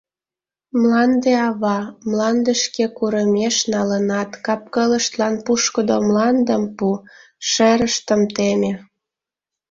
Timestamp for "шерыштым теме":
7.49-8.71